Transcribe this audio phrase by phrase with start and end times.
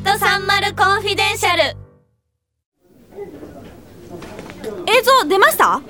[0.00, 1.62] ート30コンフィデンシャル。
[4.86, 5.80] 映像出ました？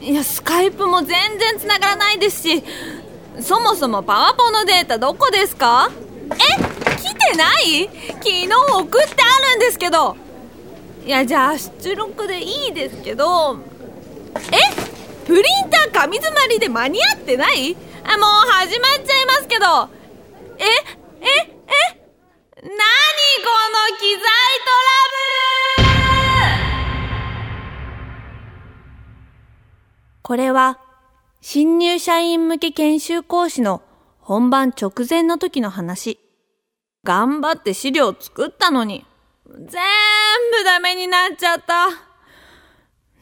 [0.00, 2.64] いやスカイプも全然繋がらないですし
[3.40, 5.90] そもそもパワポのデータどこですか？
[6.32, 6.36] え？
[6.96, 7.88] 来てない？
[8.18, 10.16] 昨日送ってあるんですけど。
[11.04, 13.58] いやじゃあ出力でいいですけど。
[14.52, 14.58] え？
[15.26, 17.76] プリンター紙詰まりで間に合ってない？
[18.04, 19.88] あもう始まっちゃいますけど。
[20.58, 20.64] え？
[21.20, 21.26] え？
[21.66, 22.00] え？
[22.62, 22.76] 何こ
[23.48, 25.98] の機材トラブル
[30.22, 30.78] これは
[31.40, 33.82] 新入社員向け研修講師の
[34.20, 36.18] 本番直前の時の話。
[37.04, 39.06] 頑張って資料作ったのに、
[39.46, 39.70] 全部
[40.64, 41.88] ダメになっちゃった。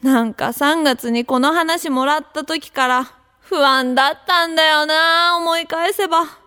[0.01, 6.46] なんか3月にこの話もらった時から不安だったんだよな思い返せば。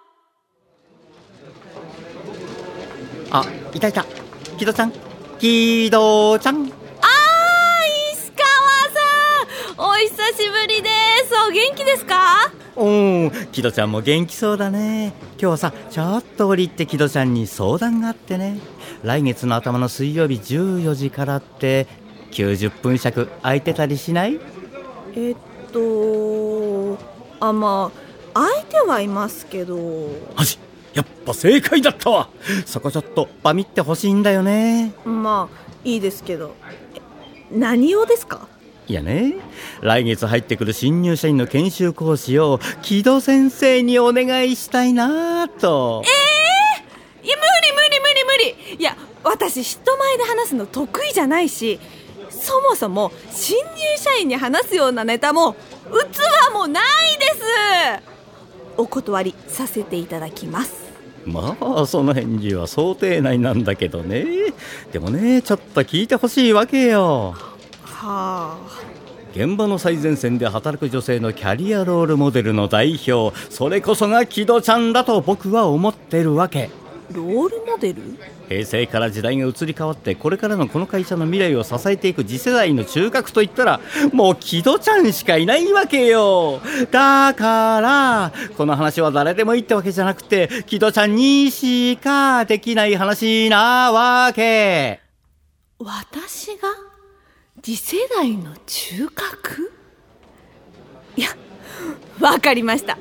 [3.32, 4.04] あ、いたいた。
[4.58, 4.92] 木戸ちゃん。
[5.38, 6.56] 木戸ちゃん。
[6.56, 6.66] あー、
[8.12, 8.42] 石川
[9.76, 10.88] さんお久しぶりで
[11.28, 12.52] すお元気ですか？
[12.74, 15.12] おお、木戸ちゃんも元気そうだね。
[15.32, 18.58] 今日はさ、ちょっと折りて木戸ちゃんに相談があってね。
[19.04, 21.86] 来月の頭の水曜日14時からって、
[22.32, 24.40] 90分尺空いてたりしない？
[25.14, 25.36] えっ
[25.72, 26.98] と、
[27.38, 27.98] あ、まあ、
[28.34, 29.76] 相手はいますけど。
[30.36, 30.58] マジ
[30.94, 32.28] やっぱ正解だったわ。
[32.66, 34.92] そこちょっとバミってほしいんだよね。
[35.04, 36.54] まあいいですけど。
[36.94, 37.00] え
[37.52, 38.48] 何をですか？
[38.88, 39.36] いやね。
[39.82, 46.02] 来月入ってくる新入社員の研修講師を木戸先生にお願いしたいなと。
[47.24, 48.76] いや無理無理無理無理。
[48.80, 51.78] いや私人前で話すの得意じゃないし
[52.30, 53.64] そもそも新入
[53.98, 55.56] 社員に話すようなネタも器
[56.54, 58.09] もないです
[58.76, 60.90] お断りさせていただきます。
[61.26, 64.26] まあその返事は想定内なんだけどね。
[64.92, 67.34] でもねちょっと聞いてほしいわけよ。
[67.84, 68.56] はあ。
[69.32, 76.68] 現場の最前線で働く女性のキャリアロールモデルの代表それこそが木戸ちゃんだと僕は思ってるわけ
[77.12, 78.02] ロールモデル？
[78.48, 83.80] 平成から時代が移り変わってこれからのこの会社の未来を支えていく次世代の中核といったら
[84.12, 86.60] もう木戸ちゃんしかいないわけよ。
[86.90, 95.00] だからこの話は誰でもいいってわけじゃなくて木戸ちゃんにしかできない話なわけ。
[95.78, 96.68] 私が
[97.62, 99.72] 次世代の中核？
[101.16, 101.28] いや
[102.20, 102.98] わかりました。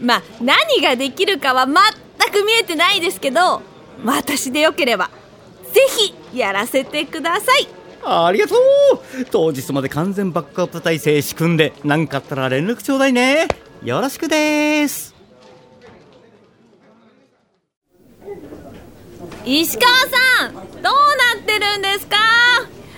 [0.00, 1.76] まあ何ができるかは全
[2.32, 3.62] く見えてないですけど
[4.04, 5.10] 私でよければ
[5.72, 5.80] ぜ
[6.32, 7.68] ひやらせてください。
[8.04, 8.58] ありがとう。
[9.30, 13.46] 当日まで完全バックアップ体制仕組んで何かあったら連絡ちょうだいね。
[13.84, 15.14] よろしくです。
[19.44, 20.90] 石川さんどうな
[21.40, 22.16] ってるんですか？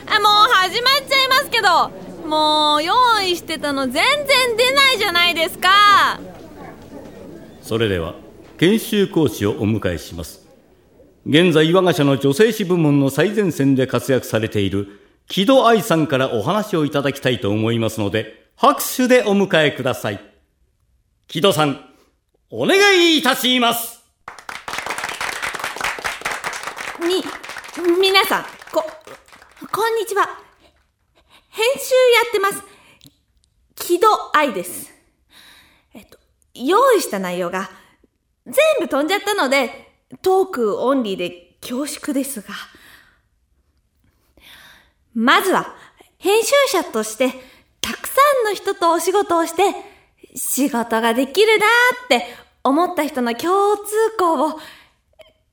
[0.06, 1.91] あもう始まっちゃいますけど
[2.28, 6.21] もう用意してたの全然出ないじゃないですか。
[7.62, 8.15] それでは
[8.59, 10.47] 研修講師をお迎えします
[11.26, 20.20] 現在我が社の女性誌部門の最前線で活躍されている木戸愛さんからお話をいただきたいと思いますので拍手でお迎えください
[21.26, 21.81] 木戸さん
[22.50, 22.76] お願
[23.15, 23.94] いいたします
[27.04, 27.22] み、
[28.00, 28.82] 皆さん、こ、
[29.71, 30.26] こんにちは。
[31.50, 32.62] 編集やってます。
[33.75, 34.91] 木戸愛です。
[35.92, 36.19] えっと、
[36.54, 37.71] 用意した内容が
[38.47, 39.71] 全部飛んじゃったので、
[40.22, 42.55] トークオンリーで恐縮ですが。
[45.15, 45.75] まずは、
[46.19, 47.33] 編集者として、
[47.81, 49.62] たくさんの人とお仕事をして、
[50.37, 52.27] 仕事ができるなーって
[52.62, 53.83] 思った人の共通
[54.19, 54.60] 項をか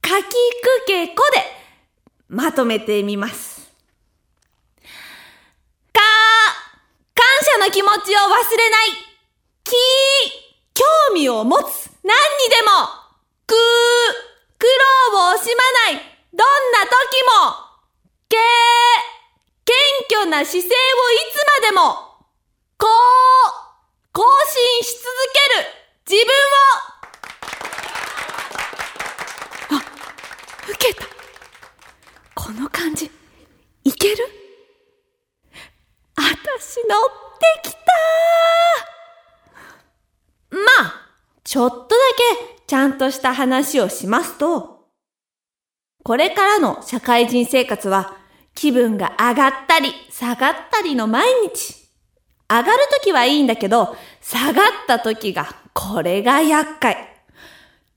[0.01, 1.43] きくけこで
[2.27, 3.71] まとめてみます。
[5.93, 6.01] か、
[7.13, 7.25] 感
[7.59, 8.89] 謝の気持ちを忘れない。
[9.63, 9.71] き、
[10.73, 11.90] 興味を持つ。
[12.03, 12.69] 何にでも。
[13.47, 13.57] くー、
[14.57, 14.65] 苦
[15.11, 15.61] 労を惜しま
[15.93, 16.01] ない。
[16.33, 16.93] どんな時
[17.23, 17.69] も。
[18.29, 18.39] けー、
[19.65, 19.75] 謙
[20.21, 20.77] 虚な姿勢を
[21.11, 21.81] いつまでも。
[22.77, 22.89] こう、
[24.13, 25.69] 更新し続ける。
[26.09, 26.31] 自分
[29.77, 29.77] を。
[29.77, 29.81] あ
[30.69, 31.05] 受けた。
[32.35, 33.11] この感じ、
[33.83, 34.27] いける？
[36.15, 36.27] あた
[36.61, 37.09] し乗っ
[37.63, 37.79] てきた
[40.51, 41.07] まあ、
[41.51, 41.87] ちょっとだ
[42.47, 44.85] けちゃんとした話をしますと、
[46.01, 48.15] これからの社会人生活は
[48.55, 51.75] 気分が上がったり下がったりの毎日。
[52.49, 57.25] 上がるときはいいんだけど、下がったときが、これが厄介。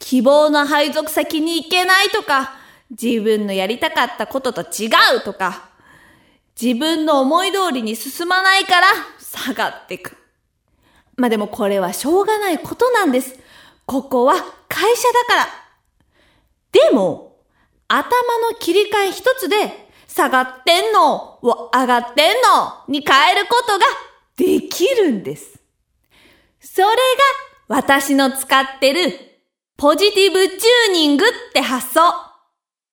[0.01, 2.57] 希望の配属先に行けないとか、
[2.91, 5.69] 自分のやりたかったことと違うとか、
[6.61, 8.89] 自分の思い通りに進まないから
[9.21, 10.24] 下がってく。
[11.17, 13.39] まあでもこれはしょうがないことなんです。
[13.87, 14.35] ここは
[14.69, 15.47] 会社だから。
[16.73, 17.37] でも、
[17.87, 18.05] 頭
[18.51, 23.85] の切り替え一つで、下がってんのを上がってんのに変えることが
[24.37, 25.61] できるんです。
[26.61, 26.93] それが
[27.69, 29.13] 私の使ってる
[29.77, 32.01] ポジティブチューニングって発想。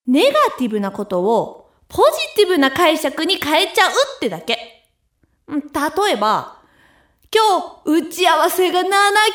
[0.08, 4.56] ネガティブなことをポジティブな解釈に変えちゃうってだけ。
[5.48, 6.61] 例えば、
[7.34, 8.84] 今日打ち合わせが7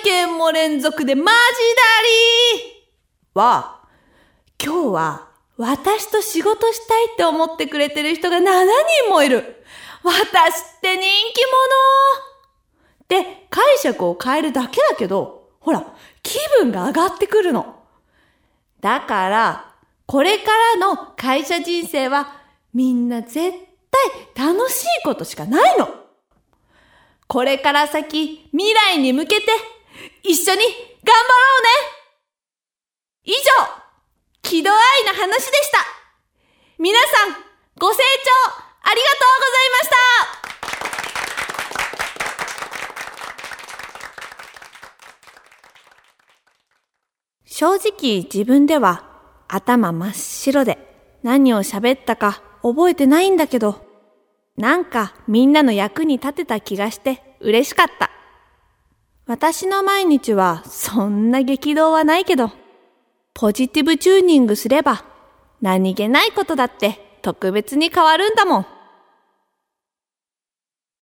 [0.05, 1.33] 件も連続でマジだ
[2.63, 3.81] りーは、
[4.63, 9.65] 今日は私と仕事したいって思ってくれてる人が7人もいる。
[10.03, 11.41] 私って人気
[13.09, 15.87] 者で解釈を変えるだけだけど、ほら、
[16.23, 17.77] 気分が上がってくるの。
[18.83, 20.45] だから、これか
[20.75, 22.43] らの会社人生は
[22.75, 23.53] みんな絶
[24.35, 26.06] 対楽しいことしかないの。
[27.29, 29.47] これから先、未来に向けて
[30.23, 30.63] 一緒に頑張ろ
[31.59, 31.69] うね
[33.25, 33.37] 以上、
[34.43, 35.79] 喜怒哀な話でした。
[36.79, 37.33] 皆さん、
[37.79, 38.05] ご清聴
[38.83, 39.97] ありがとうございました
[47.47, 49.05] 正直自分では
[49.49, 50.79] 頭真っ白で
[51.23, 53.86] 何を喋ったか覚えてないんだけど、
[54.57, 58.11] なんかみんなの役に立てた気がして嬉しかった。
[59.27, 62.53] 私の毎日はそんな激動はないけど、
[63.35, 65.05] ポジティブチューニングすれば
[65.61, 68.67] 何気ないことだって特別に変わるんだもん。